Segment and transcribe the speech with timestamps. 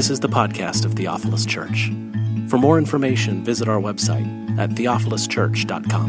[0.00, 1.92] This is the podcast of Theophilus Church.
[2.48, 6.08] For more information, visit our website at theophiluschurch.com.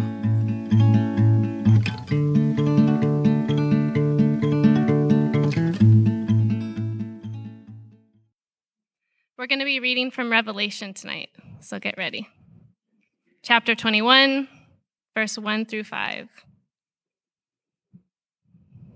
[9.38, 12.30] We're going to be reading from Revelation tonight, so get ready.
[13.44, 14.48] Chapter 21,
[15.14, 16.30] verse 1 through 5.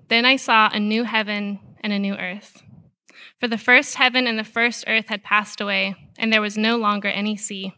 [0.07, 2.63] Then I saw a new heaven and a new earth.
[3.39, 6.77] For the first heaven and the first earth had passed away, and there was no
[6.77, 7.73] longer any sea.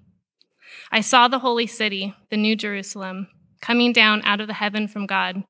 [0.91, 3.27] I saw the holy city, the new Jerusalem,
[3.61, 5.43] coming down out of the heaven from God,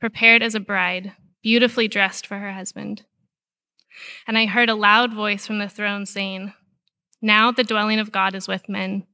[0.00, 3.04] prepared as a bride, beautifully dressed for her husband.
[4.26, 6.54] And I heard a loud voice from the throne saying,
[7.20, 9.06] Now the dwelling of God is with men,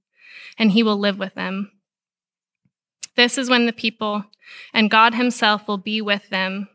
[0.58, 1.72] and he will live with them.
[3.16, 4.24] This is when the people
[4.72, 6.69] and God himself will be with them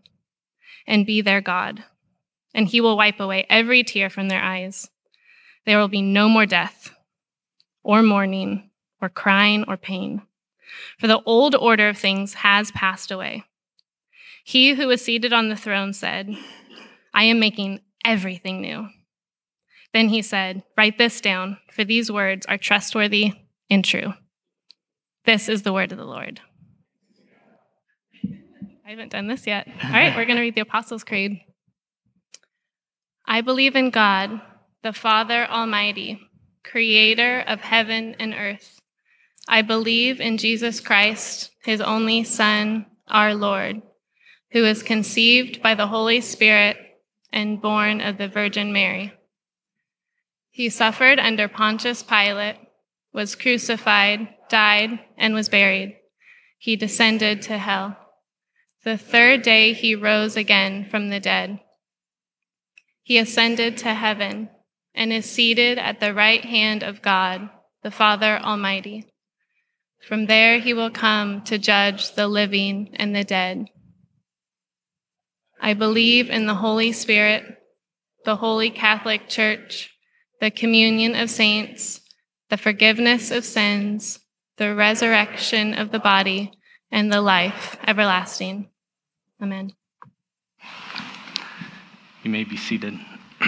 [0.87, 1.83] and be their God.
[2.53, 4.89] And he will wipe away every tear from their eyes.
[5.65, 6.91] There will be no more death,
[7.83, 8.69] or mourning,
[9.01, 10.21] or crying, or pain.
[10.99, 13.43] For the old order of things has passed away.
[14.43, 16.35] He who was seated on the throne said,
[17.13, 18.87] I am making everything new.
[19.93, 23.33] Then he said, Write this down, for these words are trustworthy
[23.69, 24.13] and true.
[25.25, 26.41] This is the word of the Lord.
[28.85, 29.67] I haven't done this yet.
[29.83, 31.39] All right, we're going to read the Apostles' Creed.
[33.31, 34.41] I believe in God,
[34.83, 36.19] the Father Almighty,
[36.65, 38.81] creator of heaven and earth.
[39.47, 43.83] I believe in Jesus Christ, his only Son, our Lord,
[44.51, 46.75] who was conceived by the Holy Spirit
[47.31, 49.13] and born of the Virgin Mary.
[50.49, 52.57] He suffered under Pontius Pilate,
[53.13, 55.95] was crucified, died, and was buried.
[56.57, 57.95] He descended to hell.
[58.83, 61.61] The third day he rose again from the dead.
[63.11, 64.49] He ascended to heaven
[64.95, 67.49] and is seated at the right hand of God,
[67.83, 69.05] the Father Almighty.
[70.07, 73.65] From there he will come to judge the living and the dead.
[75.59, 77.43] I believe in the Holy Spirit,
[78.23, 79.89] the Holy Catholic Church,
[80.39, 81.99] the communion of saints,
[82.49, 84.21] the forgiveness of sins,
[84.55, 86.53] the resurrection of the body,
[86.89, 88.69] and the life everlasting.
[89.41, 89.73] Amen.
[92.23, 92.99] You may be seated.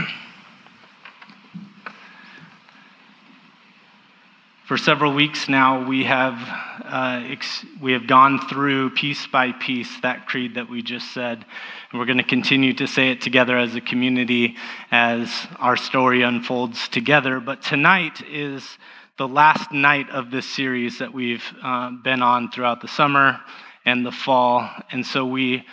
[4.65, 6.39] For several weeks now, we have,
[6.83, 11.45] uh, ex- we have gone through piece by piece that creed that we just said.
[11.91, 14.55] And we're going to continue to say it together as a community
[14.89, 15.29] as
[15.59, 17.39] our story unfolds together.
[17.39, 18.79] But tonight is
[19.19, 23.39] the last night of this series that we've uh, been on throughout the summer
[23.85, 24.67] and the fall.
[24.91, 25.63] And so we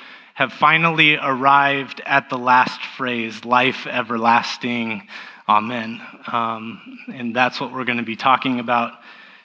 [0.41, 5.07] have finally arrived at the last phrase life everlasting.
[5.47, 6.01] Amen.
[6.33, 8.95] Um, and that's what we're going to be talking about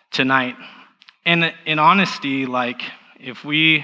[0.10, 0.56] tonight.
[1.26, 2.82] And in honesty, like,
[3.20, 3.84] if we,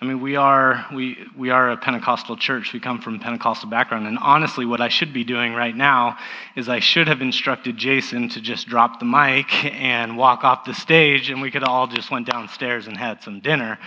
[0.00, 2.72] I mean, we are, we, we are a Pentecostal church.
[2.72, 4.06] We come from a Pentecostal background.
[4.06, 6.16] And honestly, what I should be doing right now
[6.56, 10.72] is I should have instructed Jason to just drop the mic and walk off the
[10.72, 13.78] stage, and we could all just went downstairs and had some dinner.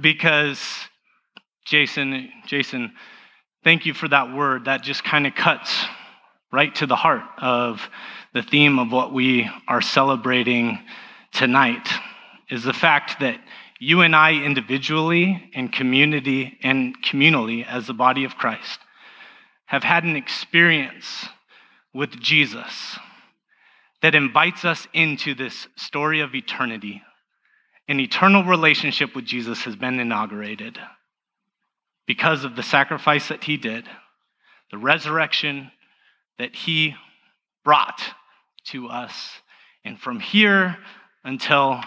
[0.00, 0.58] Because
[1.64, 2.92] Jason, Jason,
[3.64, 4.64] thank you for that word.
[4.64, 5.84] That just kind of cuts
[6.52, 7.88] right to the heart of
[8.34, 10.78] the theme of what we are celebrating
[11.32, 11.88] tonight
[12.50, 13.40] is the fact that
[13.78, 18.80] you and I individually and community and communally as the body of Christ
[19.66, 21.28] have had an experience
[21.94, 22.98] with Jesus
[24.02, 27.02] that invites us into this story of eternity.
[27.88, 30.78] An eternal relationship with Jesus has been inaugurated
[32.10, 33.88] because of the sacrifice that he did,
[34.72, 35.70] the resurrection
[36.40, 36.96] that he
[37.64, 38.02] brought
[38.64, 39.14] to us.
[39.84, 40.76] And from here
[41.22, 41.80] until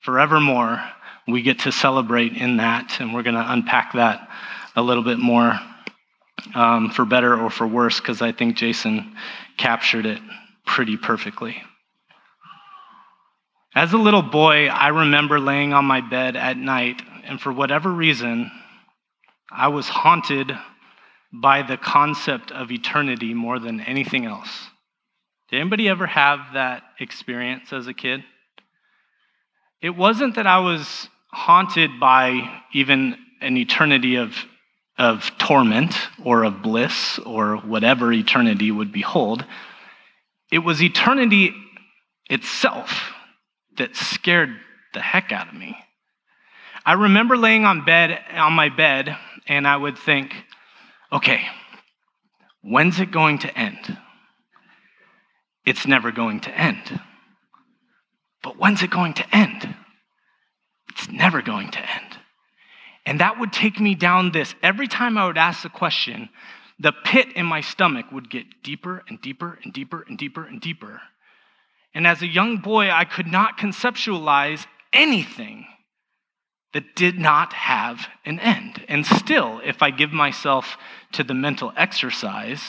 [0.00, 0.82] forevermore,
[1.26, 2.98] we get to celebrate in that.
[2.98, 4.26] And we're going to unpack that
[4.74, 5.60] a little bit more
[6.54, 9.14] um, for better or for worse, because I think Jason
[9.58, 10.22] captured it
[10.64, 11.62] pretty perfectly.
[13.74, 17.92] As a little boy, I remember laying on my bed at night, and for whatever
[17.92, 18.50] reason,
[19.50, 20.52] I was haunted
[21.32, 24.68] by the concept of eternity more than anything else.
[25.50, 28.24] Did anybody ever have that experience as a kid?
[29.80, 34.34] It wasn't that I was haunted by even an eternity of,
[34.98, 35.94] of torment
[36.24, 39.44] or of bliss or whatever eternity would behold.
[40.50, 41.54] It was eternity
[42.28, 43.12] itself
[43.76, 44.50] that scared
[44.92, 45.76] the heck out of me.
[46.84, 49.16] I remember laying on bed on my bed
[49.48, 50.34] and I would think,
[51.12, 51.40] okay,
[52.62, 53.98] when's it going to end?
[55.68, 56.98] it's never going to end.
[58.42, 59.74] But when's it going to end?
[60.90, 62.18] It's never going to end.
[63.04, 64.54] And that would take me down this.
[64.62, 66.30] Every time I would ask the question,
[66.78, 70.58] the pit in my stomach would get deeper and deeper and deeper and deeper and
[70.58, 71.02] deeper.
[71.92, 75.66] And as a young boy, I could not conceptualize anything
[76.74, 78.84] that did not have an end.
[78.88, 80.76] And still, if I give myself
[81.12, 82.62] to the mental exercise,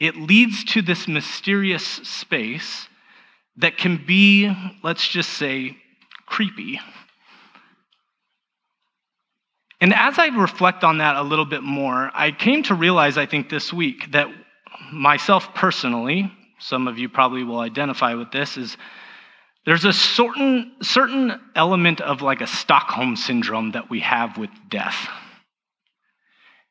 [0.00, 2.88] it leads to this mysterious space
[3.56, 4.52] that can be,
[4.82, 5.76] let's just say,
[6.26, 6.80] creepy.
[9.80, 13.26] And as I reflect on that a little bit more, I came to realize, I
[13.26, 14.28] think, this week that
[14.92, 18.76] myself personally, some of you probably will identify with this, is
[19.68, 25.08] there's a certain, certain element of like a Stockholm syndrome that we have with death.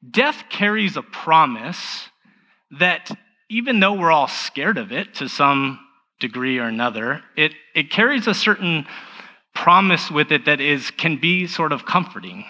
[0.09, 2.09] Death carries a promise
[2.79, 3.09] that
[3.49, 5.79] even though we're all scared of it to some
[6.19, 8.85] degree or another, it, it carries a certain
[9.53, 12.43] promise with it that is can be sort of comforting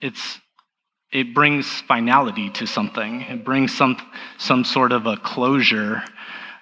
[0.00, 0.40] it's,
[1.12, 3.22] it brings finality to something.
[3.22, 3.96] It brings some,
[4.38, 6.02] some sort of a closure.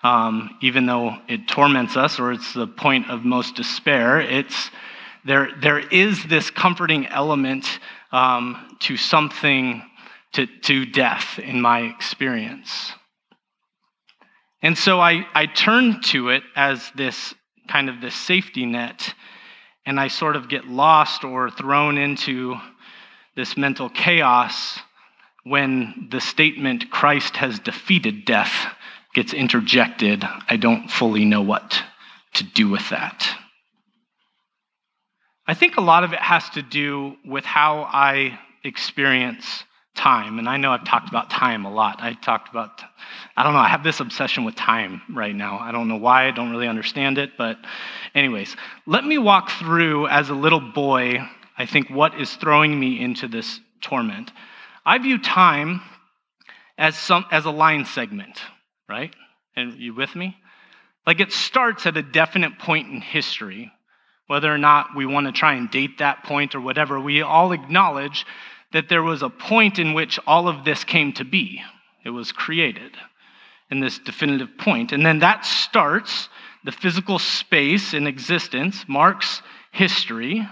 [0.03, 4.71] Um, even though it torments us or it's the point of most despair, it's,
[5.25, 7.67] there, there is this comforting element
[8.13, 9.83] um, to something,
[10.33, 12.93] to, to death in my experience.
[14.63, 17.35] And so I, I turn to it as this
[17.69, 19.15] kind of this safety net,
[19.85, 22.57] and I sort of get lost or thrown into
[23.37, 24.81] this mental chaos
[25.45, 28.75] when the statement Christ has defeated death
[29.15, 30.25] gets interjected.
[30.49, 31.83] I don't fully know what
[32.35, 33.29] to do with that.
[35.47, 39.65] I think a lot of it has to do with how I experience
[39.95, 40.39] time.
[40.39, 42.01] And I know I've talked about time a lot.
[42.01, 42.83] I talked about,
[43.37, 45.59] I don't know, I have this obsession with time right now.
[45.59, 47.31] I don't know why, I don't really understand it.
[47.37, 47.57] But,
[48.15, 48.55] anyways,
[48.87, 51.27] let me walk through as a little boy
[51.59, 54.33] I think, what is throwing me into this torment.
[54.87, 55.83] I view time
[56.79, 58.41] as, some, as a line segment,
[58.89, 59.15] right?
[59.57, 60.37] And you with me?
[61.07, 63.73] Like it starts at a definite point in history.
[64.27, 67.53] Whether or not we want to try and date that point or whatever, we all
[67.53, 68.27] acknowledge
[68.73, 71.63] that there was a point in which all of this came to be.
[72.05, 72.93] It was created
[73.71, 74.93] in this definitive point.
[74.93, 76.29] And then that starts
[76.65, 79.43] the physical space in existence, marks
[79.73, 80.47] history,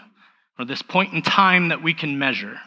[0.58, 2.58] or this point in time that we can measure.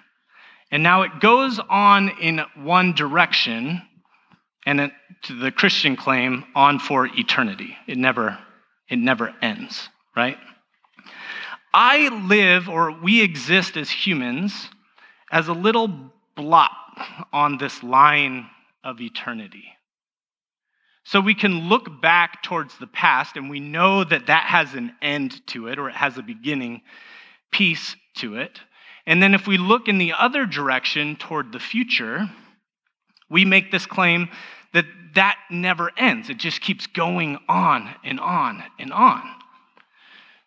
[0.71, 3.81] And now it goes on in one direction,
[4.69, 4.91] and it,
[5.23, 7.75] to the Christian claim, on for eternity.
[7.87, 8.37] It never,
[8.87, 10.37] it never ends, right?
[11.73, 14.69] I live, or we exist as humans,
[15.31, 16.69] as a little blot
[17.33, 18.45] on this line
[18.83, 19.65] of eternity.
[21.03, 24.93] So we can look back towards the past, and we know that that has an
[25.01, 26.83] end to it, or it has a beginning
[27.51, 28.59] piece to it.
[29.07, 32.29] And then if we look in the other direction toward the future,
[33.31, 34.29] we make this claim
[34.73, 34.85] that
[35.15, 36.29] that never ends.
[36.29, 39.21] It just keeps going on and on and on.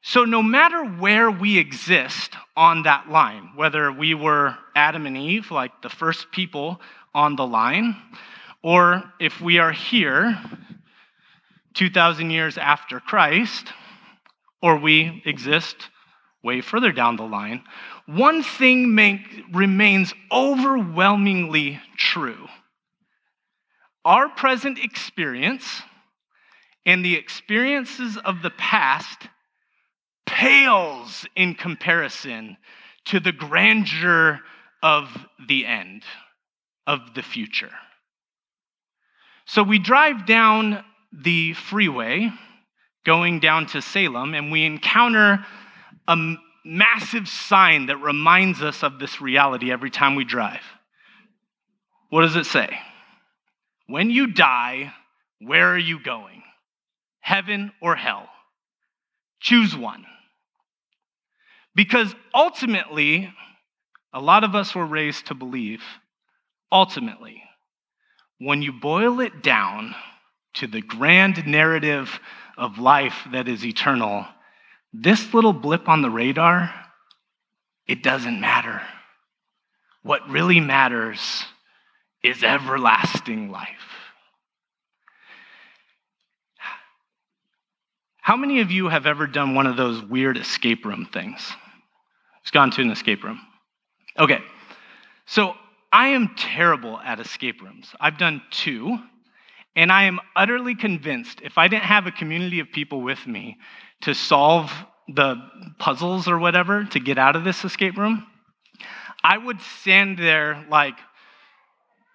[0.05, 5.53] So, no matter where we exist on that line, whether we were Adam and Eve,
[5.53, 6.81] like the first people
[7.15, 7.97] on the line,
[8.63, 10.39] or if we are here
[11.75, 13.73] 2,000 years after Christ,
[14.61, 15.77] or we exist
[16.43, 17.63] way further down the line,
[18.07, 19.21] one thing make,
[19.53, 22.49] remains overwhelmingly true.
[24.05, 25.83] Our present experience
[26.85, 29.29] and the experiences of the past
[30.27, 32.57] pales in comparison
[33.07, 34.41] to the grandeur
[34.83, 36.03] of the end,
[36.87, 37.71] of the future.
[39.45, 42.33] So we drive down the freeway
[43.05, 45.45] going down to Salem, and we encounter
[46.07, 50.63] a massive sign that reminds us of this reality every time we drive.
[52.11, 52.79] What does it say?
[53.93, 54.95] When you die,
[55.39, 56.43] where are you going?
[57.21, 58.27] Heaven or hell?
[59.39, 60.07] Choose one.
[61.75, 63.31] Because ultimately,
[64.11, 65.83] a lot of us were raised to believe,
[66.73, 67.43] ultimately,
[68.39, 69.95] when you boil it down
[70.55, 72.19] to the grand narrative
[72.57, 74.25] of life that is eternal,
[74.95, 76.73] this little blip on the radar,
[77.87, 78.81] it doesn't matter.
[80.03, 81.45] What really matters
[82.23, 83.69] is everlasting life.
[88.21, 91.41] How many of you have ever done one of those weird escape room things?
[92.43, 93.41] It's gone to an escape room.
[94.19, 94.39] Okay,
[95.27, 95.55] so
[95.93, 97.93] I am terrible at escape rooms.
[98.01, 98.99] I've done two,
[99.75, 103.57] And I am utterly convinced if I didn't have a community of people with me
[104.03, 104.71] to solve
[105.09, 105.37] the
[105.79, 108.27] puzzles or whatever to get out of this escape room,
[109.25, 110.95] I would stand there like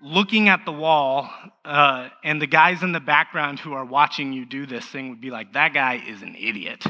[0.01, 1.29] looking at the wall,
[1.65, 5.21] uh, and the guys in the background who are watching you do this thing would
[5.21, 6.85] be like, that guy is an idiot.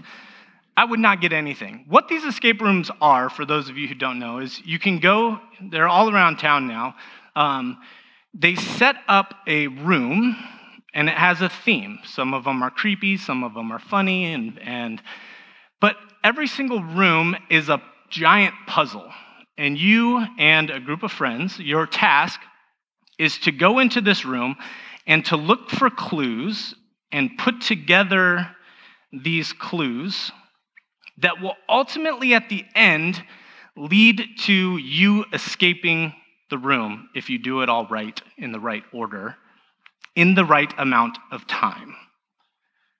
[0.75, 1.85] I would not get anything.
[1.87, 4.99] What these escape rooms are, for those of you who don't know, is you can
[4.99, 5.39] go,
[5.71, 6.95] they're all around town now.
[7.35, 7.79] Um,
[8.33, 10.35] they set up a room
[10.93, 11.99] and it has a theme.
[12.03, 15.01] Some of them are creepy, some of them are funny, and, and
[15.79, 19.11] but every single room is a giant puzzle.
[19.57, 22.39] And you and a group of friends, your task
[23.17, 24.55] is to go into this room
[25.05, 26.75] and to look for clues
[27.11, 28.47] and put together
[29.11, 30.31] these clues
[31.19, 33.23] that will ultimately, at the end,
[33.75, 36.13] lead to you escaping
[36.49, 39.35] the room if you do it all right in the right order,
[40.15, 41.95] in the right amount of time.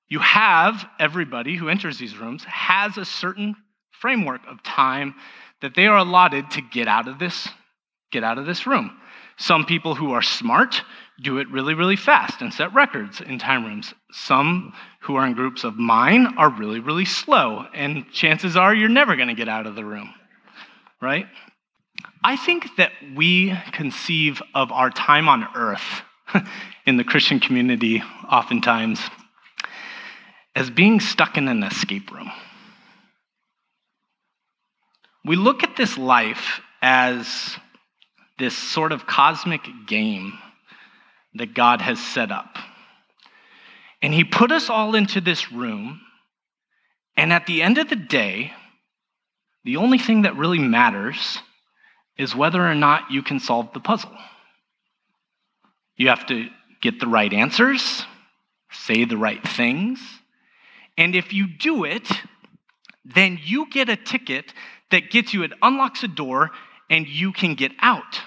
[0.10, 3.56] You have everybody who enters these rooms has a certain
[3.92, 5.16] framework of time
[5.62, 7.50] that they are allotted to get out of this
[8.12, 8.98] get out of this room.
[9.38, 10.82] Some people who are smart
[11.22, 13.94] do it really, really fast and set records in time rooms.
[14.12, 18.90] Some who are in groups of mine are really, really slow, and chances are you're
[18.90, 20.14] never going to get out of the room,
[21.02, 21.26] right?
[22.24, 26.02] I think that we conceive of our time on earth
[26.86, 29.00] in the Christian community oftentimes
[30.56, 32.32] as being stuck in an escape room.
[35.24, 37.58] We look at this life as
[38.38, 40.38] this sort of cosmic game
[41.36, 42.58] that God has set up.
[44.02, 46.02] And He put us all into this room,
[47.16, 48.54] and at the end of the day,
[49.64, 51.40] the only thing that really matters
[52.18, 54.16] is whether or not you can solve the puzzle.
[55.96, 56.48] You have to
[56.82, 58.06] get the right answers,
[58.72, 60.00] say the right things,
[60.98, 62.08] and if you do it,
[63.04, 64.54] then you get a ticket
[64.92, 66.52] that gets you, it unlocks a door,
[66.90, 68.22] and you can get out.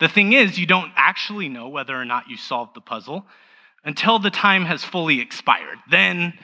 [0.00, 3.24] The thing is, you don't actually know whether or not you solved the puzzle
[3.84, 5.78] until the time has fully expired.
[5.90, 6.34] Then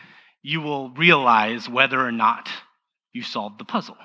[0.42, 2.48] you will realize whether or not
[3.12, 3.96] you solved the puzzle.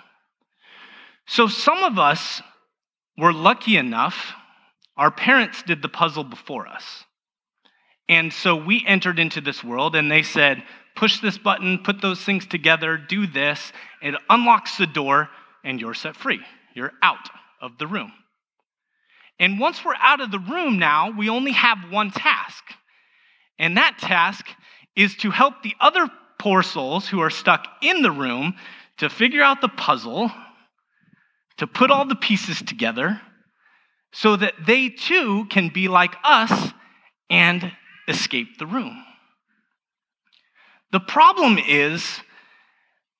[1.27, 2.41] So some of us
[3.17, 4.33] were lucky enough,
[4.97, 7.05] our parents did the puzzle before us.
[8.09, 10.63] And so we entered into this world and they said,
[10.95, 13.71] push this button, put those things together, do this.
[14.01, 15.29] It unlocks the door
[15.63, 16.41] and you're set free.
[16.73, 17.29] You're out
[17.61, 18.11] of the room.
[19.39, 22.63] And once we're out of the room now, we only have one task.
[23.57, 24.47] And that task
[24.95, 28.55] is to help the other poor souls who are stuck in the room
[28.97, 30.31] to figure out the puzzle,
[31.57, 33.21] to put all the pieces together,
[34.11, 36.71] so that they too can be like us
[37.29, 37.71] and
[38.07, 39.03] escape the room.
[40.91, 42.21] The problem is,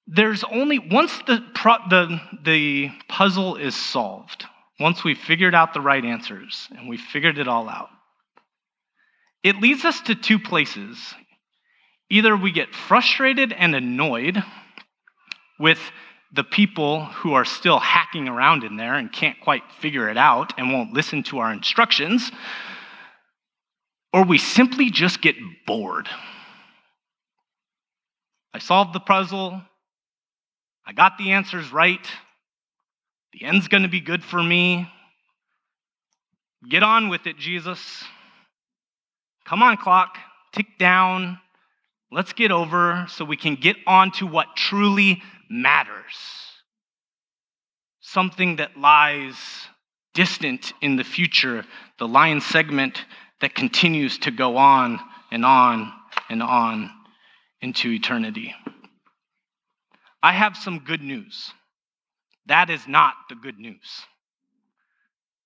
[0.07, 1.43] there's only once the,
[1.89, 4.45] the, the puzzle is solved,
[4.79, 7.89] once we've figured out the right answers and we've figured it all out,
[9.43, 11.13] it leads us to two places.
[12.10, 14.43] Either we get frustrated and annoyed
[15.60, 15.79] with
[16.33, 20.53] the people who are still hacking around in there and can't quite figure it out
[20.57, 22.31] and won't listen to our instructions,
[24.12, 26.10] or we simply just get bored.
[28.53, 29.62] I solved the puzzle.
[30.85, 32.05] I got the answers right.
[33.33, 34.91] The end's going to be good for me.
[36.69, 38.03] Get on with it, Jesus.
[39.45, 40.17] Come on, clock,
[40.53, 41.39] tick down.
[42.11, 46.13] Let's get over so we can get on to what truly matters.
[47.99, 49.35] Something that lies
[50.13, 51.65] distant in the future,
[51.97, 53.05] the line segment
[53.41, 54.99] that continues to go on
[55.31, 55.91] and on
[56.29, 56.91] and on
[57.61, 58.53] into eternity.
[60.23, 61.51] I have some good news.
[62.45, 64.05] That is not the good news.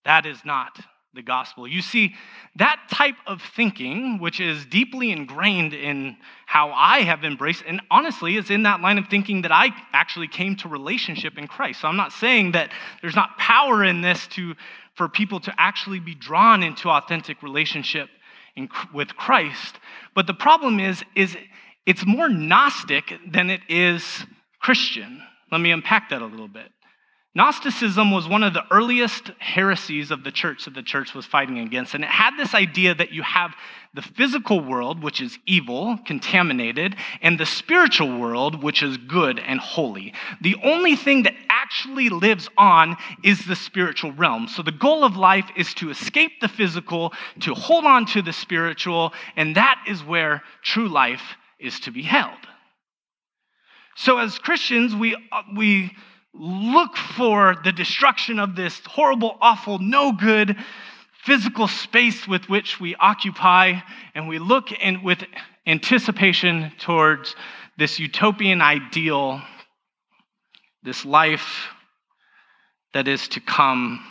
[0.05, 0.79] That is not
[1.15, 1.67] the gospel.
[1.67, 2.13] You see,
[2.57, 6.15] that type of thinking, which is deeply ingrained in
[6.45, 10.27] how I have embraced, and honestly, it's in that line of thinking that I actually
[10.27, 11.81] came to relationship in Christ.
[11.81, 14.53] So I'm not saying that there's not power in this to,
[14.93, 18.09] for people to actually be drawn into authentic relationship
[18.55, 19.79] in, with Christ.
[20.13, 21.35] But the problem is, is
[21.87, 24.25] it's more Gnostic than it is
[24.59, 25.21] Christian.
[25.51, 26.71] Let me unpack that a little bit.
[27.37, 31.59] Gnosticism was one of the earliest heresies of the church that the church was fighting
[31.59, 31.93] against.
[31.93, 33.53] And it had this idea that you have
[33.93, 39.59] the physical world, which is evil, contaminated, and the spiritual world, which is good and
[39.59, 40.15] holy.
[40.41, 44.47] The only thing that actually lives on is the spiritual realm.
[44.47, 48.33] So the goal of life is to escape the physical, to hold on to the
[48.33, 52.39] spiritual, and that is where true life is to be held.
[53.99, 55.91] So as Christians, we, uh, we
[56.31, 60.55] look for the destruction of this horrible, awful, no good
[61.23, 63.79] physical space with which we occupy,
[64.13, 65.23] and we look in, with
[65.65, 67.35] anticipation towards
[67.79, 69.41] this utopian ideal,
[70.83, 71.69] this life
[72.93, 74.05] that is to come.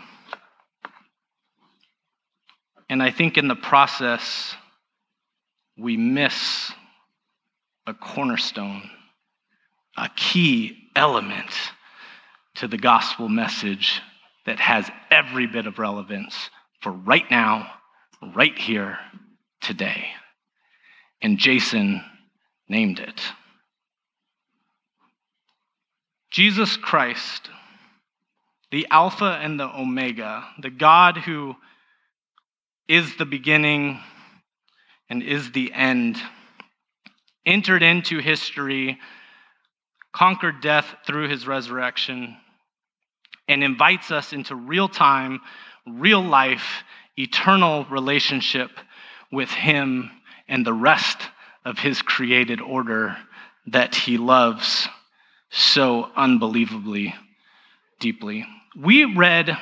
[2.90, 4.56] And I think in the process,
[5.78, 6.72] we miss
[7.86, 8.90] a cornerstone,
[9.96, 11.50] a key element
[12.56, 14.00] to the gospel message
[14.46, 16.50] that has every bit of relevance
[16.80, 17.70] for right now,
[18.34, 18.98] right here,
[19.60, 20.06] today.
[21.20, 22.02] And Jason
[22.68, 23.20] named it.
[26.30, 27.50] Jesus Christ,
[28.70, 31.56] the Alpha and the Omega, the God who
[32.88, 34.00] is the beginning
[35.08, 36.18] and is the end,
[37.44, 38.98] entered into history,
[40.16, 42.34] conquered death through his resurrection,
[43.48, 45.40] and invites us into real time,
[45.86, 46.84] real life,
[47.18, 48.70] eternal relationship
[49.30, 50.10] with him
[50.48, 51.18] and the rest
[51.66, 53.14] of his created order
[53.66, 54.88] that he loves
[55.50, 57.14] so unbelievably
[58.00, 58.46] deeply.
[58.74, 59.56] We read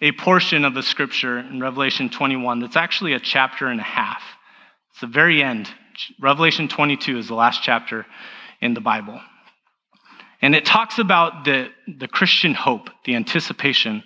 [0.00, 4.22] a portion of the scripture in Revelation 21 that's actually a chapter and a half.
[4.92, 5.68] It's the very end.
[6.20, 8.06] Revelation 22 is the last chapter
[8.60, 9.20] in the Bible.
[10.42, 14.04] And it talks about the, the Christian hope, the anticipation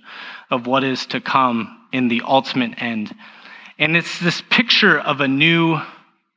[0.51, 3.15] of what is to come in the ultimate end.
[3.79, 5.81] And it's this picture of a new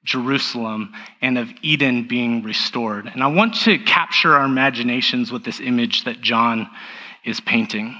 [0.04, 3.06] Jerusalem and of Eden being restored.
[3.06, 6.70] And I want to capture our imaginations with this image that John
[7.24, 7.96] is painting.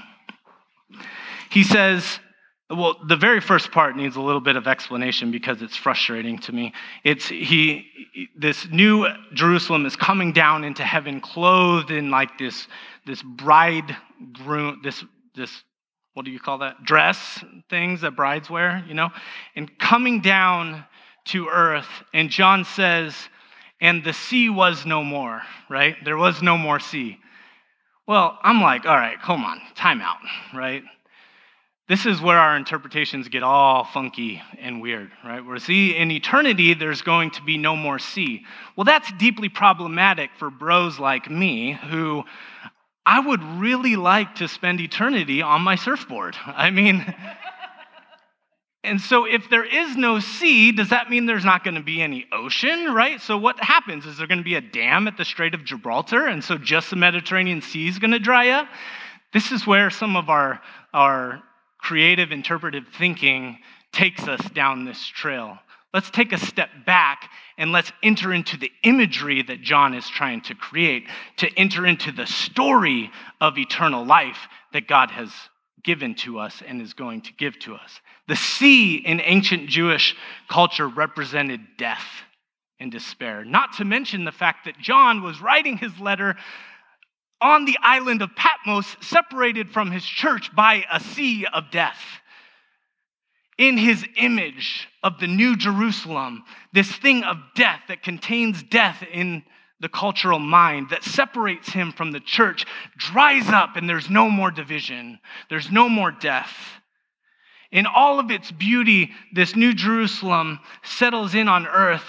[1.50, 2.18] He says,
[2.70, 6.52] well, the very first part needs a little bit of explanation because it's frustrating to
[6.52, 6.72] me.
[7.04, 7.86] It's he
[8.36, 12.66] this new Jerusalem is coming down into heaven clothed in like this
[13.06, 15.62] this bridegroom this this
[16.14, 16.84] what do you call that?
[16.84, 19.10] Dress things that brides wear, you know?
[19.56, 20.84] And coming down
[21.26, 21.88] to earth.
[22.12, 23.14] And John says,
[23.80, 25.96] and the sea was no more, right?
[26.04, 27.18] There was no more sea.
[28.06, 30.18] Well, I'm like, all right, come on, time out,
[30.54, 30.84] right?
[31.86, 35.44] This is where our interpretations get all funky and weird, right?
[35.44, 38.46] Where see, in eternity, there's going to be no more sea.
[38.74, 42.24] Well, that's deeply problematic for bros like me who
[43.04, 46.36] I would really like to spend eternity on my surfboard.
[46.46, 47.14] I mean,
[48.82, 52.02] and so, if there is no sea, does that mean there's not going to be
[52.02, 53.20] any ocean, right?
[53.20, 54.04] So, what happens?
[54.04, 56.26] Is there going to be a dam at the Strait of Gibraltar?
[56.26, 58.68] And so, just the Mediterranean Sea is going to dry up?
[59.32, 60.60] This is where some of our,
[60.92, 61.42] our
[61.84, 63.58] creative interpretive thinking
[63.92, 65.58] takes us down this trail.
[65.92, 70.40] Let's take a step back and let's enter into the imagery that John is trying
[70.42, 71.04] to create,
[71.36, 75.30] to enter into the story of eternal life that God has
[75.84, 78.00] given to us and is going to give to us.
[78.28, 80.16] The sea in ancient Jewish
[80.48, 82.06] culture represented death
[82.80, 86.34] and despair, not to mention the fact that John was writing his letter
[87.40, 92.00] on the island of Patmos, separated from his church by a sea of death.
[93.56, 99.44] In his image of the New Jerusalem, this thing of death that contains death in
[99.80, 102.64] the cultural mind that separates him from the church
[102.96, 105.18] dries up and there's no more division,
[105.50, 106.56] there's no more death.
[107.70, 112.06] In all of its beauty, this new Jerusalem settles in on earth.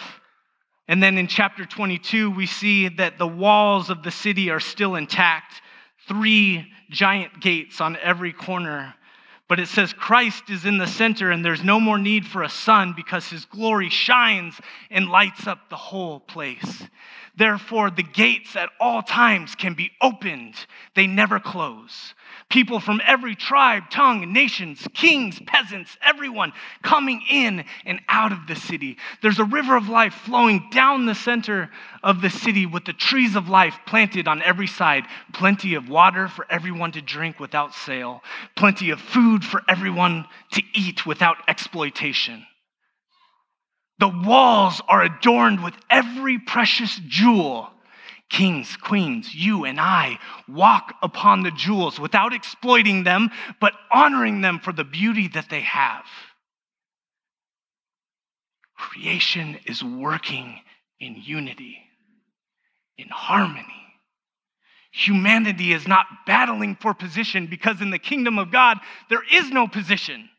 [0.88, 4.96] And then in chapter 22, we see that the walls of the city are still
[4.96, 5.62] intact,
[6.08, 8.94] three giant gates on every corner.
[9.48, 12.50] But it says Christ is in the center, and there's no more need for a
[12.50, 16.84] sun because his glory shines and lights up the whole place.
[17.36, 20.56] Therefore, the gates at all times can be opened,
[20.96, 22.16] they never close.
[22.50, 26.54] People from every tribe, tongue, nations, kings, peasants, everyone
[26.84, 28.98] coming in and out of the city.
[29.22, 31.72] There's a river of life flowing down the center
[32.04, 35.06] of the city with the trees of life planted on every side.
[35.34, 38.22] Plenty of water for everyone to drink without sale,
[38.56, 42.46] plenty of food for everyone to eat without exploitation.
[43.98, 47.70] The walls are adorned with every precious jewel.
[48.30, 53.30] Kings, queens, you and I walk upon the jewels without exploiting them,
[53.62, 56.06] but honoring them for the beauty that they have.
[58.78, 60.60] Creation is working
[61.00, 61.78] in unity,
[62.98, 63.66] in harmony.
[64.92, 69.68] humanity is not battling for position because in the kingdom of God, there is no
[69.68, 70.30] position.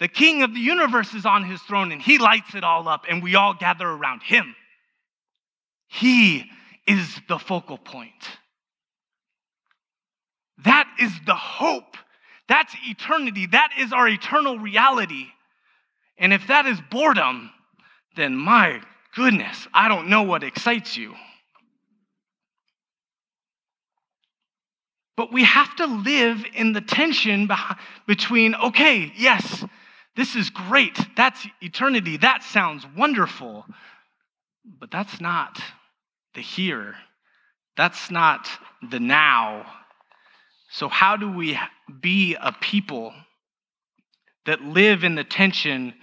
[0.00, 3.04] The king of the universe is on his throne and he lights it all up,
[3.08, 4.56] and we all gather around him.
[5.88, 6.50] He
[6.86, 8.10] is the focal point.
[10.64, 11.96] That is the hope.
[12.48, 13.46] That's eternity.
[13.46, 15.26] That is our eternal reality.
[16.18, 17.50] And if that is boredom,
[18.16, 18.80] then my
[19.14, 21.14] goodness, I don't know what excites you.
[25.16, 27.48] But we have to live in the tension
[28.06, 29.64] between, okay, yes,
[30.16, 30.98] this is great.
[31.16, 32.16] That's eternity.
[32.16, 33.64] That sounds wonderful.
[34.64, 35.60] But that's not
[36.34, 36.94] the here.
[37.76, 38.48] That's not
[38.90, 39.66] the now.
[40.70, 41.58] So, how do we
[42.00, 43.12] be a people
[44.46, 45.94] that live in the tension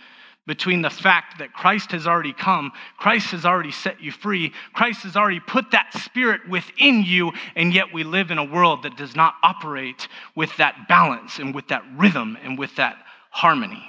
[0.47, 5.03] between the fact that Christ has already come, Christ has already set you free, Christ
[5.03, 8.97] has already put that spirit within you, and yet we live in a world that
[8.97, 12.97] does not operate with that balance and with that rhythm and with that
[13.29, 13.87] harmony?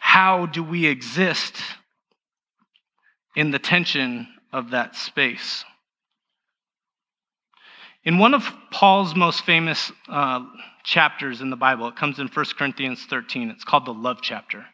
[0.00, 1.56] How do we exist
[3.36, 5.64] in the tension of that space?
[8.02, 10.44] In one of Paul's most famous uh,
[10.84, 13.50] chapters in the Bible, it comes in 1 Corinthians 13.
[13.50, 14.64] It's called the love chapter.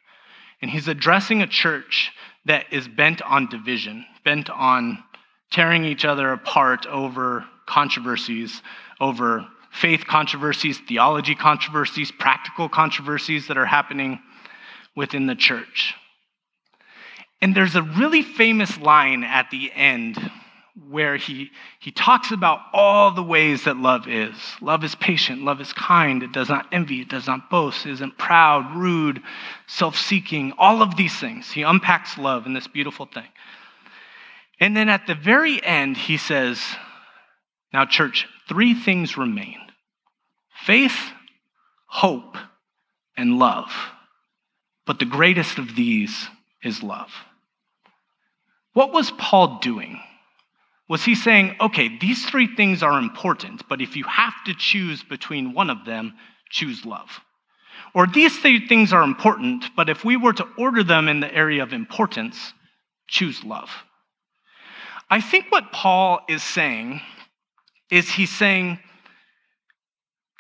[0.63, 2.13] And he's addressing a church
[2.45, 5.03] that is bent on division, bent on
[5.51, 8.63] tearing each other apart over controversies,
[9.01, 14.21] over faith controversies, theology controversies, practical controversies that are happening
[14.95, 15.95] within the church.
[17.41, 20.19] And there's a really famous line at the end
[20.89, 24.35] where he, he talks about all the ways that love is.
[24.61, 27.93] Love is patient, love is kind, it does not envy, it does not boast, it
[27.93, 29.23] isn't proud, rude,
[29.67, 31.51] self seeking, all of these things.
[31.51, 33.29] He unpacks love in this beautiful thing.
[34.61, 36.61] And then at the very end, he says,
[37.73, 39.59] Now, church, three things remain
[40.65, 40.99] faith,
[41.87, 42.37] hope,
[43.17, 43.71] and love.
[44.87, 46.29] But the greatest of these
[46.63, 47.11] is love.
[48.73, 50.01] What was Paul doing?
[50.89, 55.03] Was he saying, okay, these three things are important, but if you have to choose
[55.03, 56.15] between one of them,
[56.51, 57.21] choose love?
[57.95, 61.35] Or these three things are important, but if we were to order them in the
[61.35, 62.53] area of importance,
[63.09, 63.71] choose love?
[65.09, 67.01] I think what Paul is saying
[67.91, 68.79] is he's saying,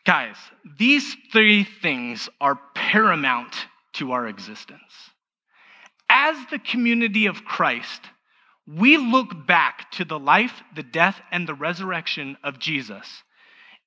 [0.04, 0.36] guys,
[0.78, 3.54] these three things are paramount
[3.94, 4.80] to our existence.
[6.18, 8.00] As the community of Christ,
[8.66, 13.06] we look back to the life, the death, and the resurrection of Jesus,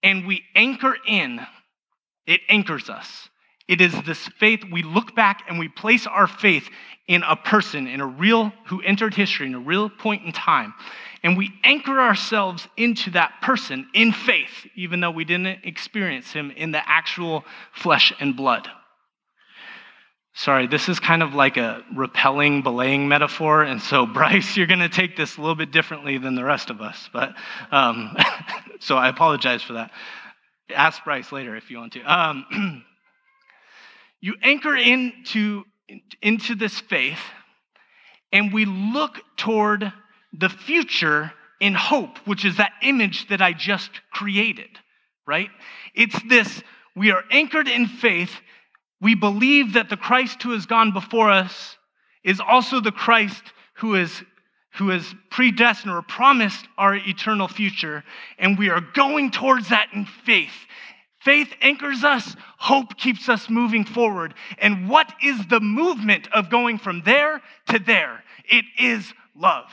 [0.03, 1.41] and we anchor in,
[2.27, 3.29] it anchors us.
[3.67, 6.69] It is this faith, we look back and we place our faith
[7.07, 10.75] in a person, in a real, who entered history, in a real point in time.
[11.23, 16.51] And we anchor ourselves into that person in faith, even though we didn't experience him
[16.51, 18.69] in the actual flesh and blood.
[20.39, 23.61] Sorry, this is kind of like a rappelling, belaying metaphor.
[23.61, 26.69] And so, Bryce, you're going to take this a little bit differently than the rest
[26.69, 27.09] of us.
[27.11, 27.35] But
[27.71, 28.15] um,
[28.79, 29.91] so I apologize for that.
[30.73, 32.03] Ask Bryce later if you want to.
[32.03, 32.85] Um,
[34.21, 35.65] you anchor into,
[36.21, 37.19] into this faith,
[38.31, 39.91] and we look toward
[40.31, 44.69] the future in hope, which is that image that I just created,
[45.27, 45.49] right?
[45.93, 46.63] It's this
[46.95, 48.31] we are anchored in faith
[49.01, 51.77] we believe that the Christ who has gone before us
[52.23, 53.43] is also the Christ
[53.75, 54.23] who is
[54.75, 58.03] who has predestined or promised our eternal future,
[58.37, 60.53] and we are going towards that in faith.
[61.21, 64.33] Faith anchors us, hope keeps us moving forward.
[64.57, 68.23] And what is the movement of going from there to there?
[68.45, 69.69] It is love.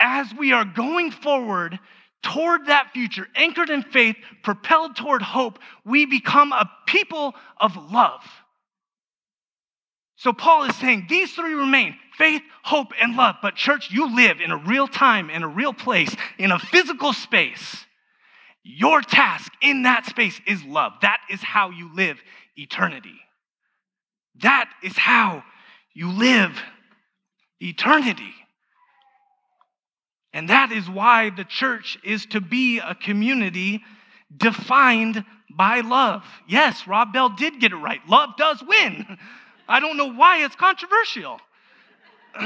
[0.00, 1.78] As we are going forward,
[2.22, 8.22] toward that future, anchored in faith, propelled toward hope, we become a people of love.
[10.16, 13.36] So Paul is saying these three remain faith, hope, and love.
[13.40, 17.14] But, church, you live in a real time, in a real place, in a physical
[17.14, 17.86] space.
[18.62, 20.92] Your task in that space is love.
[21.00, 22.18] That is how you live
[22.56, 23.18] eternity.
[24.42, 25.42] That is how
[25.94, 26.60] you live
[27.58, 28.34] eternity.
[30.32, 33.82] And that is why the church is to be a community
[34.36, 36.24] defined by love.
[36.48, 38.00] Yes, Rob Bell did get it right.
[38.08, 39.18] Love does win.
[39.68, 41.40] I don't know why it's controversial.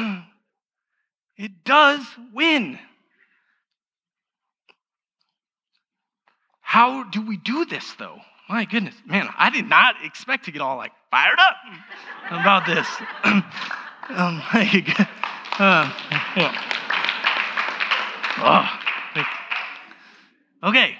[1.36, 2.78] it does win.
[6.60, 8.18] How do we do this though?
[8.48, 11.56] My goodness, man, I did not expect to get all like fired up
[12.30, 12.86] about this.
[13.24, 13.44] um,
[15.58, 15.92] uh,
[16.36, 16.83] yeah.
[18.38, 18.68] Oh,
[20.64, 20.96] Okay.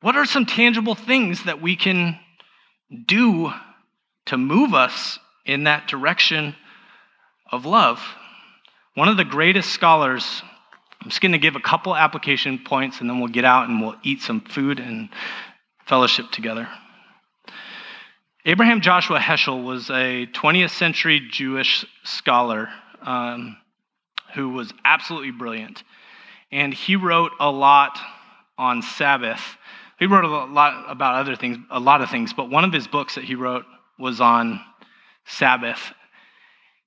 [0.00, 2.18] What are some tangible things that we can
[3.06, 3.52] do
[4.26, 6.56] to move us in that direction
[7.50, 8.02] of love?
[8.94, 10.42] One of the greatest scholars,
[11.00, 13.80] I'm just going to give a couple application points and then we'll get out and
[13.80, 15.08] we'll eat some food and
[15.86, 16.68] fellowship together.
[18.44, 22.68] Abraham Joshua Heschel was a 20th century Jewish scholar
[23.02, 23.56] um,
[24.36, 25.82] who was absolutely brilliant.
[26.52, 27.98] And he wrote a lot
[28.56, 29.40] on Sabbath.
[29.98, 32.86] He wrote a lot about other things, a lot of things, but one of his
[32.86, 33.64] books that he wrote
[33.98, 34.60] was on
[35.24, 35.92] Sabbath.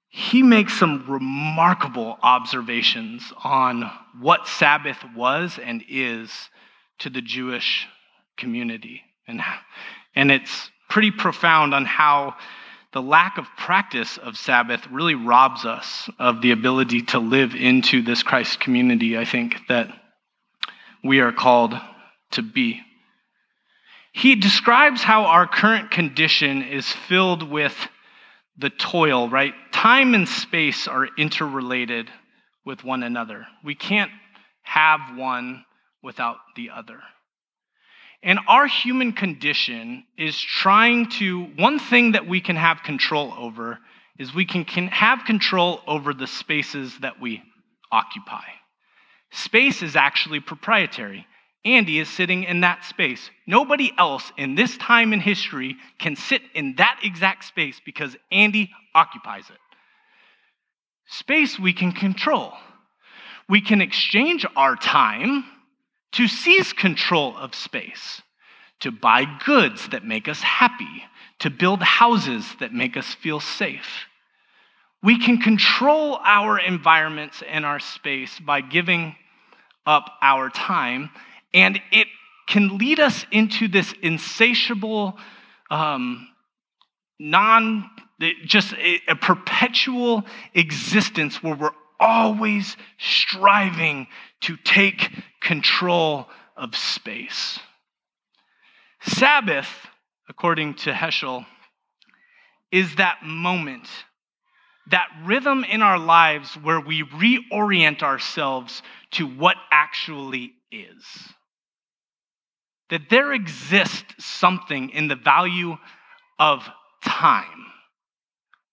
[0.09, 6.31] He makes some remarkable observations on what Sabbath was and is
[6.99, 7.87] to the Jewish
[8.37, 9.01] community.
[9.27, 9.41] And,
[10.15, 12.35] and it's pretty profound on how
[12.91, 18.01] the lack of practice of Sabbath really robs us of the ability to live into
[18.01, 19.89] this Christ community, I think, that
[21.03, 21.75] we are called
[22.31, 22.81] to be.
[24.11, 27.75] He describes how our current condition is filled with
[28.57, 29.53] the toil, right?
[29.71, 32.09] Time and space are interrelated
[32.65, 33.45] with one another.
[33.63, 34.11] We can't
[34.63, 35.63] have one
[36.03, 36.99] without the other.
[38.21, 43.79] And our human condition is trying to, one thing that we can have control over
[44.17, 47.41] is we can, can have control over the spaces that we
[47.91, 48.43] occupy.
[49.31, 51.25] Space is actually proprietary.
[51.63, 53.29] Andy is sitting in that space.
[53.47, 58.71] Nobody else in this time in history can sit in that exact space because Andy
[58.93, 59.57] occupies it.
[61.07, 62.53] Space we can control.
[63.47, 65.45] We can exchange our time
[66.13, 68.21] to seize control of space,
[68.79, 71.03] to buy goods that make us happy,
[71.39, 74.05] to build houses that make us feel safe.
[75.01, 79.15] We can control our environments and our space by giving
[79.85, 81.09] up our time,
[81.53, 82.07] and it
[82.47, 85.17] can lead us into this insatiable,
[85.71, 86.27] um,
[87.19, 87.89] non,
[88.43, 94.07] just a, a perpetual existence where we're always striving
[94.41, 97.59] to take control of space.
[99.01, 99.69] Sabbath,
[100.27, 101.45] according to Heschel,
[102.71, 103.87] is that moment,
[104.91, 108.81] that rhythm in our lives where we reorient ourselves
[109.11, 111.05] to what actually is.
[112.89, 115.77] That there exists something in the value
[116.37, 116.67] of
[117.03, 117.65] time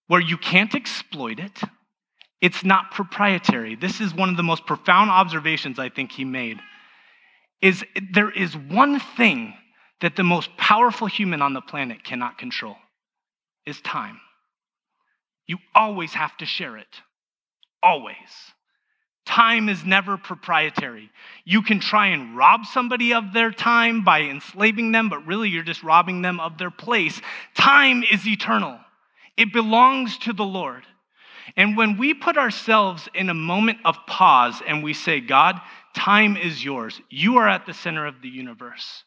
[0.07, 1.61] where you can't exploit it
[2.41, 3.77] it's not proprietary.
[3.77, 6.59] This is one of the most profound observations I think he made.
[7.63, 9.55] Is there is one thing
[10.01, 12.77] that the most powerful human on the planet cannot control
[13.65, 14.21] is time.
[15.47, 17.01] You always have to share it.
[17.83, 18.17] Always.
[19.25, 21.11] Time is never proprietary.
[21.45, 25.65] You can try and rob somebody of their time by enslaving them, but really you're
[25.65, 27.21] just robbing them of their place.
[27.55, 28.79] Time is eternal,
[29.37, 30.85] it belongs to the Lord.
[31.55, 35.61] And when we put ourselves in a moment of pause and we say, God,
[35.95, 39.05] time is yours, you are at the center of the universe.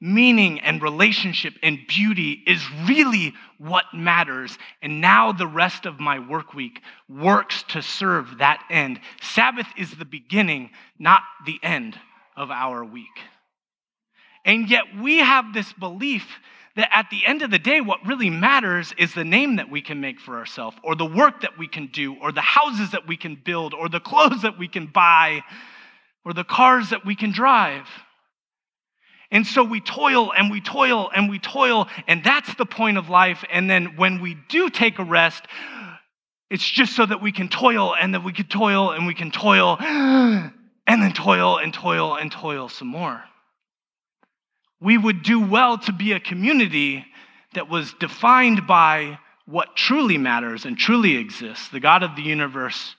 [0.00, 4.56] Meaning and relationship and beauty is really what matters.
[4.80, 9.00] And now the rest of my work week works to serve that end.
[9.20, 11.98] Sabbath is the beginning, not the end
[12.36, 13.06] of our week.
[14.44, 16.38] And yet we have this belief
[16.78, 19.82] that at the end of the day, what really matters is the name that we
[19.82, 23.08] can make for ourselves, or the work that we can do, or the houses that
[23.08, 25.42] we can build, or the clothes that we can buy,
[26.24, 27.88] or the cars that we can drive.
[29.32, 33.08] And so we toil and we toil and we toil, and that's the point of
[33.08, 33.44] life.
[33.52, 35.46] And then when we do take a rest,
[36.48, 39.32] it's just so that we can toil and that we can toil and we can
[39.32, 40.52] toil and
[40.86, 43.24] then toil and toil and toil some more
[44.80, 47.04] we would do well to be a community
[47.54, 52.94] that was defined by what truly matters and truly exists the God of the universe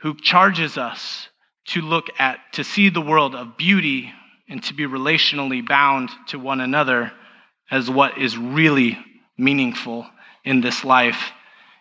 [0.00, 1.28] who charges us
[1.66, 4.12] to look at, to see the world of beauty
[4.48, 7.10] and to be relationally bound to one another
[7.70, 8.98] as what is really
[9.38, 10.06] meaningful
[10.44, 11.32] in this life.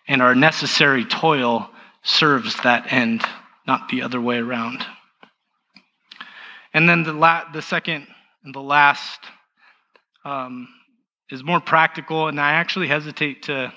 [0.08, 1.70] And our necessary toil
[2.02, 3.24] serves that end,
[3.68, 4.86] not the other way around.
[6.74, 8.08] And then the, la- the second
[8.44, 9.20] and the last
[10.26, 10.68] um,
[11.30, 13.74] is more practical, and I actually hesitate to.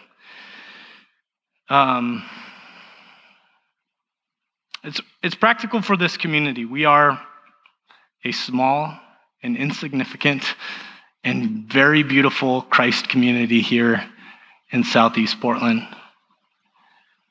[1.69, 2.25] Um,
[4.85, 6.65] it's, it's practical for this community.
[6.65, 7.21] We are
[8.25, 8.97] a small
[9.43, 10.45] and insignificant
[11.25, 14.09] and very beautiful Christ community here
[14.71, 15.83] in Southeast Portland.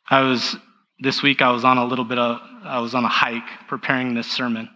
[0.10, 0.58] I was
[1.00, 4.14] this week I was on a little bit of, I was on a hike preparing
[4.14, 4.70] this sermon.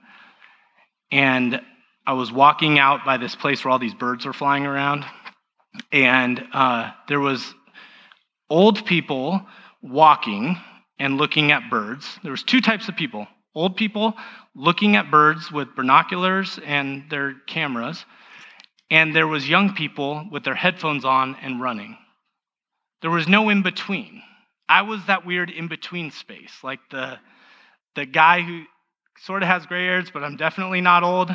[1.12, 1.62] And
[2.10, 5.06] I was walking out by this place where all these birds were flying around.
[5.92, 7.54] And uh, there was
[8.50, 9.46] old people
[9.84, 10.58] walking
[10.98, 12.18] and looking at birds.
[12.24, 13.28] There was two types of people.
[13.54, 14.16] Old people
[14.56, 18.04] looking at birds with binoculars and their cameras,
[18.90, 21.96] and there was young people with their headphones on and running.
[23.04, 24.24] There was no in between.
[24.68, 27.20] I was that weird in between space, like the,
[27.96, 28.64] the guy who
[29.20, 31.30] sort of has gray hairs, but I'm definitely not old.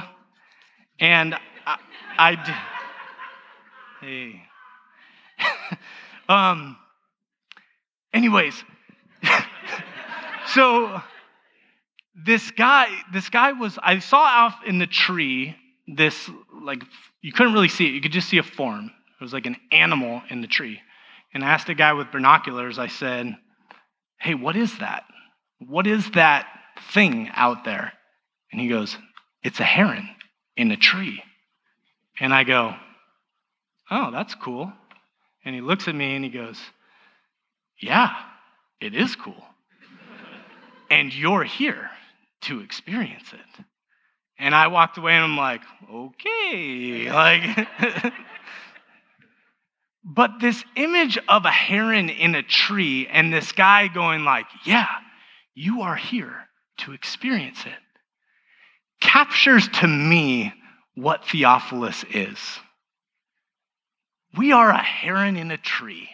[1.00, 1.34] And
[1.66, 1.78] I,
[2.18, 2.56] I
[4.00, 4.42] hey.
[6.28, 6.76] um,
[8.12, 8.62] anyways,
[10.48, 11.00] so
[12.14, 16.30] this guy, this guy was, I saw off in the tree this,
[16.62, 16.82] like,
[17.22, 18.90] you couldn't really see it, you could just see a form.
[19.20, 20.80] It was like an animal in the tree.
[21.32, 23.36] And I asked a guy with binoculars, I said,
[24.20, 25.04] Hey, what is that?
[25.58, 26.46] What is that
[26.92, 27.92] thing out there?
[28.52, 28.96] And he goes,
[29.42, 30.08] It's a heron
[30.56, 31.22] in a tree.
[32.20, 32.74] And I go,
[33.90, 34.72] Oh, that's cool.
[35.44, 36.58] And he looks at me and he goes,
[37.80, 38.14] Yeah,
[38.80, 39.44] it is cool.
[40.90, 41.90] and you're here
[42.42, 43.64] to experience it.
[44.38, 45.62] And I walked away and I'm like,
[45.92, 47.10] okay.
[47.10, 48.12] Like,
[50.04, 54.88] but this image of a heron in a tree and this guy going like, yeah,
[55.54, 56.46] you are here
[56.78, 57.72] to experience it,
[59.00, 60.52] captures to me
[60.94, 62.38] what Theophilus is.
[64.36, 66.08] We are a heron in a tree.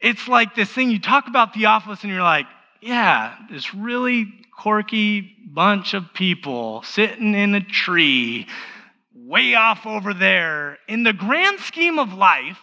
[0.00, 2.46] It's like this thing you talk about Theophilus and you're like,
[2.80, 4.26] yeah, this really
[4.58, 8.48] quirky bunch of people sitting in a tree
[9.14, 10.78] way off over there.
[10.88, 12.58] In the grand scheme of life,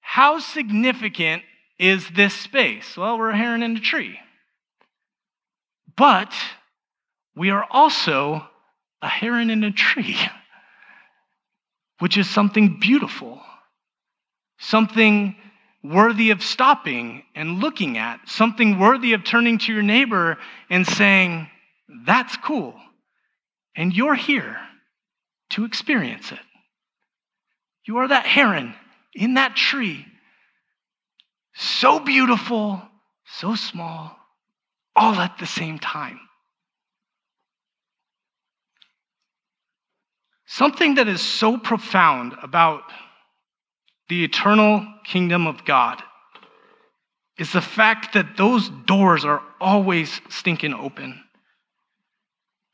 [0.00, 1.42] how significant
[1.78, 2.96] is this space?
[2.96, 4.18] Well, we're a heron in a tree.
[5.96, 6.32] But
[7.36, 8.46] we are also
[9.02, 10.16] a heron in a tree,
[11.98, 13.40] which is something beautiful,
[14.58, 15.36] something
[15.82, 20.38] worthy of stopping and looking at, something worthy of turning to your neighbor
[20.70, 21.48] and saying,
[22.06, 22.74] That's cool.
[23.76, 24.56] And you're here
[25.50, 26.38] to experience it.
[27.86, 28.74] You are that heron
[29.14, 30.06] in that tree,
[31.54, 32.80] so beautiful,
[33.26, 34.16] so small,
[34.96, 36.18] all at the same time.
[40.56, 42.84] Something that is so profound about
[44.08, 46.00] the eternal kingdom of God
[47.36, 51.20] is the fact that those doors are always stinking open.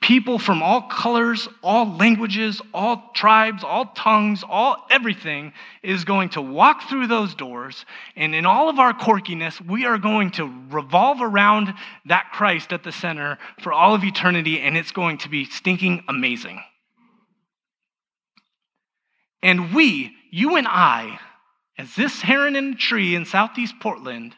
[0.03, 6.43] People from all colors, all languages, all tribes, all tongues, all everything is going to
[6.43, 7.87] walk through those doors.
[8.15, 11.73] And in all of our quirkiness, we are going to revolve around
[12.05, 16.05] that Christ at the center for all of eternity, and it's going to be stinking
[16.09, 16.61] amazing.
[19.43, 21.19] And we, you and I,
[21.79, 24.35] as this heron in a tree in southeast Portland,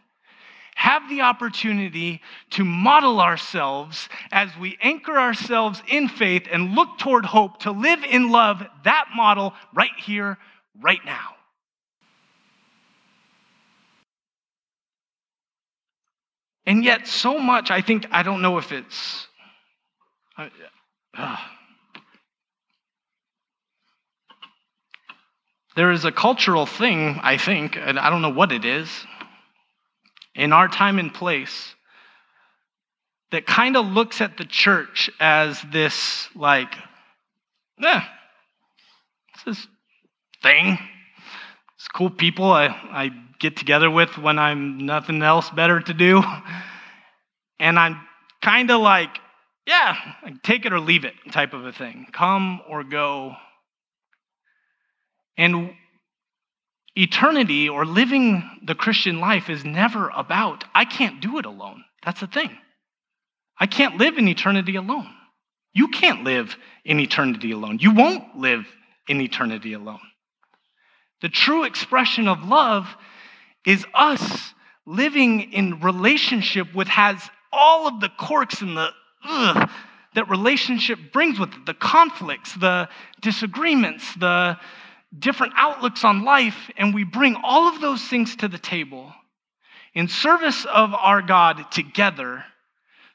[0.75, 7.25] have the opportunity to model ourselves as we anchor ourselves in faith and look toward
[7.25, 10.39] hope to live in love, that model right here,
[10.81, 11.37] right now.
[16.65, 19.27] And yet, so much, I think, I don't know if it's.
[20.39, 20.49] Uh,
[21.15, 21.37] uh,
[25.75, 28.89] There is a cultural thing, I think, and I don't know what it is,
[30.35, 31.75] in our time and place
[33.31, 36.75] that kind of looks at the church as this, like,
[37.83, 38.01] eh,
[39.35, 39.67] it's this
[40.43, 40.79] thing.
[41.77, 46.23] It's cool people I, I get together with when I'm nothing else better to do.
[47.59, 48.01] And I'm
[48.43, 49.19] kind of like,
[49.67, 49.97] yeah,
[50.43, 52.07] take it or leave it type of a thing.
[52.13, 53.35] Come or go
[55.37, 55.75] and
[56.97, 61.85] eternity or living the Christian life is never about, I can't do it alone.
[62.05, 62.51] That's the thing.
[63.59, 65.09] I can't live in eternity alone.
[65.75, 67.79] You can't live in eternity alone.
[67.81, 68.67] You won't live
[69.09, 70.01] in eternity alone.
[71.23, 72.89] The true expression of love
[73.65, 74.53] is us
[74.85, 78.91] living in relationship with has all of the quirks and the
[79.25, 79.71] ugh,
[80.15, 82.89] that relationship brings with it the conflicts, the
[83.21, 84.59] disagreements, the
[85.17, 89.13] different outlooks on life, and we bring all of those things to the table
[89.95, 92.45] in service of our God together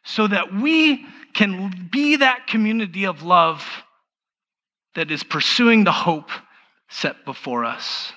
[0.04, 3.66] so that we can be that community of love
[4.96, 6.30] that is pursuing the hope
[6.90, 8.14] set before us.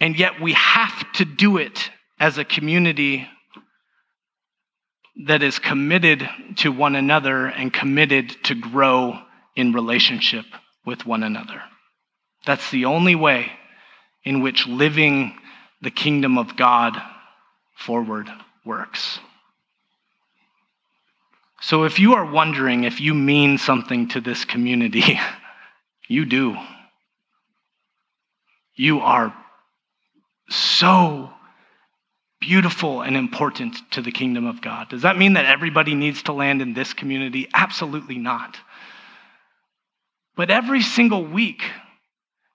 [0.00, 3.28] And yet we have to do it as a community
[5.26, 9.18] that is committed to one another and committed to grow
[9.54, 10.44] in relationship
[10.84, 11.62] with one another.
[12.46, 13.52] That's the only way
[14.24, 15.36] in which living
[15.82, 17.00] the kingdom of God
[17.76, 18.28] forward
[18.64, 19.18] works.
[21.60, 25.18] So, if you are wondering if you mean something to this community,
[26.08, 26.56] you do.
[28.74, 29.34] You are
[30.50, 31.30] so
[32.40, 34.90] beautiful and important to the kingdom of God.
[34.90, 37.48] Does that mean that everybody needs to land in this community?
[37.54, 38.58] Absolutely not.
[40.36, 41.62] But every single week,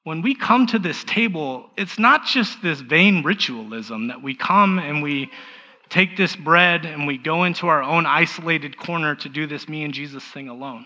[0.03, 4.79] when we come to this table, it's not just this vain ritualism that we come
[4.79, 5.31] and we
[5.89, 9.83] take this bread and we go into our own isolated corner to do this me
[9.83, 10.85] and Jesus thing alone.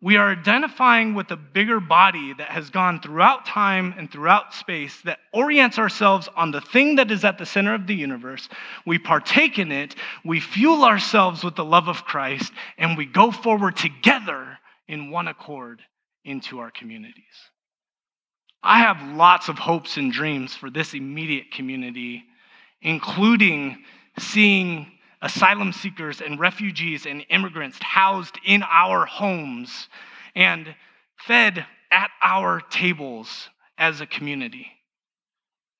[0.00, 5.00] We are identifying with a bigger body that has gone throughout time and throughout space
[5.02, 8.48] that orients ourselves on the thing that is at the center of the universe.
[8.84, 9.94] We partake in it,
[10.24, 14.51] we fuel ourselves with the love of Christ, and we go forward together
[14.92, 15.80] in one accord
[16.22, 17.24] into our communities.
[18.62, 22.24] I have lots of hopes and dreams for this immediate community,
[22.82, 23.84] including
[24.18, 24.86] seeing
[25.22, 29.88] asylum seekers and refugees and immigrants housed in our homes
[30.36, 30.74] and
[31.26, 34.66] fed at our tables as a community.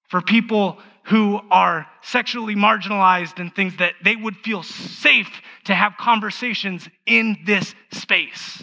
[0.08, 5.98] For people who are sexually marginalized and things that they would feel safe to have
[5.98, 8.62] conversations in this space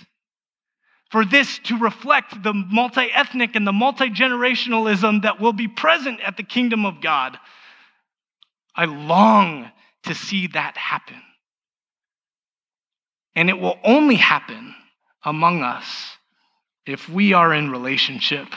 [1.09, 6.19] for this to reflect the multi ethnic and the multi generationalism that will be present
[6.21, 7.37] at the kingdom of God.
[8.75, 9.71] I long
[10.03, 11.21] to see that happen.
[13.35, 14.75] And it will only happen
[15.23, 15.85] among us
[16.85, 18.47] if we are in relationship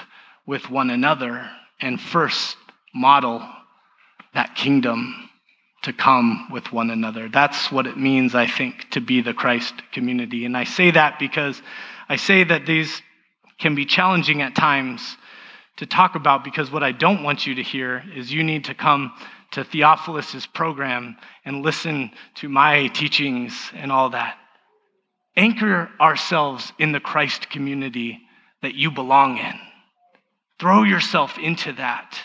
[0.47, 1.51] with one another
[1.81, 2.57] and first
[2.95, 3.47] model
[4.35, 5.29] that kingdom
[5.83, 7.29] to come with one another.
[7.29, 10.45] That's what it means, I think, to be the Christ community.
[10.45, 11.61] And I say that because
[12.09, 13.03] I say that these
[13.59, 15.17] can be challenging at times
[15.77, 18.75] to talk about because what I don't want you to hear is you need to
[18.75, 19.13] come
[19.53, 24.37] to Theophilus's program and listen to my teachings and all that.
[25.37, 28.21] Anchor ourselves in the Christ community
[28.63, 29.55] that you belong in.
[30.59, 32.19] Throw yourself into that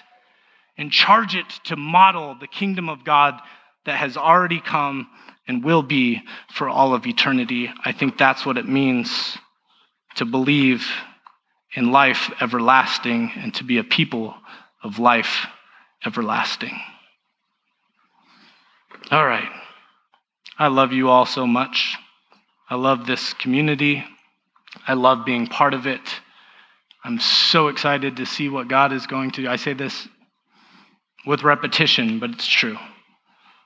[0.78, 3.40] and charge it to model the kingdom of God
[3.86, 5.08] that has already come
[5.48, 6.22] and will be
[6.54, 7.70] for all of eternity.
[7.84, 9.38] I think that's what it means
[10.16, 10.86] to believe
[11.76, 14.36] in life everlasting and to be a people
[14.84, 15.48] of life
[16.06, 16.78] everlasting.
[19.10, 19.50] All right.
[20.60, 21.96] I love you all so much.
[22.70, 24.04] I love this community.
[24.88, 26.02] I love being part of it.
[27.04, 29.50] I'm so excited to see what God is going to do.
[29.50, 30.08] I say this
[31.28, 32.78] with repetition, but it's true.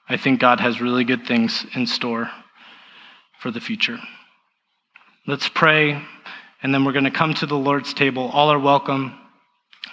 [0.10, 2.30] I think God has really good things in store
[3.40, 3.98] for the future.
[5.28, 6.02] Let's pray
[6.64, 8.30] and then we're going to come to the Lord's table.
[8.34, 9.18] All are welcome.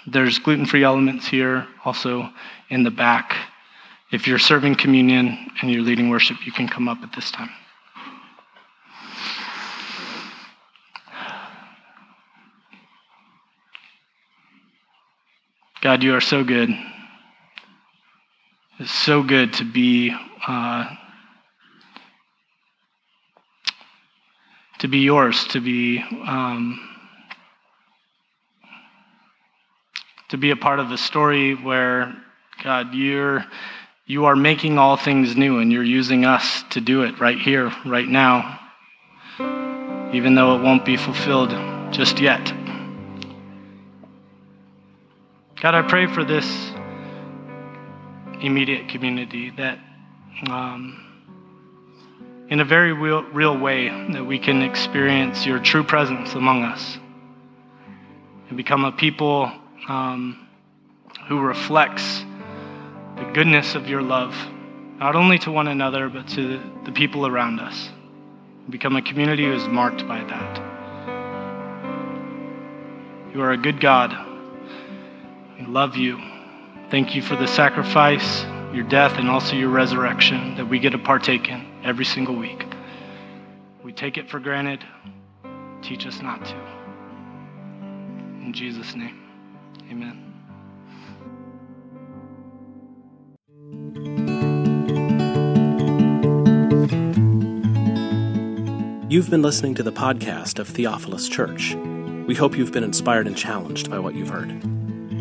[0.07, 2.31] There's gluten free elements here, also
[2.69, 3.35] in the back.
[4.13, 7.51] If you're serving communion and you're leading worship, you can come up at this time.
[15.81, 16.71] God, you are so good.
[18.81, 20.15] It's so good to be
[20.47, 20.89] uh,
[24.79, 26.79] to be yours, to be um,
[30.29, 32.15] to be a part of the story where
[32.63, 33.45] God, you're
[34.07, 37.73] you are making all things new, and you're using us to do it right here,
[37.85, 38.61] right now,
[40.13, 41.51] even though it won't be fulfilled
[41.93, 42.45] just yet.
[45.61, 46.47] God, I pray for this
[48.41, 49.79] immediate community that.
[50.49, 51.05] Um,
[52.49, 56.99] in a very real, real way that we can experience your true presence among us
[58.49, 59.53] and become a people
[59.89, 60.49] um,
[61.29, 62.25] who reflects
[63.17, 64.35] the goodness of your love,
[64.99, 67.91] not only to one another, but to the people around us.
[68.71, 70.59] Become a community who is marked by that.
[73.35, 74.15] You are a good God.
[75.59, 76.28] We love you.
[76.91, 80.99] Thank you for the sacrifice, your death, and also your resurrection that we get to
[80.99, 82.65] partake in every single week.
[83.85, 84.83] We take it for granted.
[85.83, 86.55] Teach us not to.
[88.43, 89.21] In Jesus' name,
[89.91, 90.25] amen.
[99.11, 101.75] You've been listening to the podcast of Theophilus Church.
[102.27, 104.63] We hope you've been inspired and challenged by what you've heard.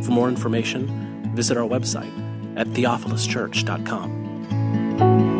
[0.05, 1.06] For more information,
[1.37, 2.11] visit our website
[2.57, 5.36] at theophiluschurch.com.